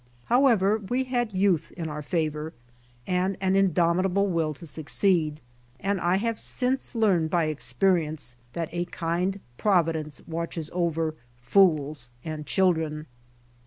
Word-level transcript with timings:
However, 0.33 0.79
we 0.79 1.03
had 1.03 1.31
youth 1.31 1.71
in 1.73 1.87
our 1.87 2.01
favor, 2.01 2.53
and 3.05 3.37
an 3.39 3.55
indomitable 3.55 4.25
will 4.25 4.51
to 4.55 4.65
succeed, 4.65 5.39
and 5.79 6.01
I 6.01 6.15
have 6.15 6.39
since 6.39 6.95
learned 6.95 7.29
by 7.29 7.43
experience 7.43 8.35
that 8.53 8.69
a 8.71 8.85
kind 8.85 9.39
providence 9.59 10.27
watches 10.27 10.71
over 10.73 11.13
fools 11.39 12.09
and 12.25 12.47
children. 12.47 13.05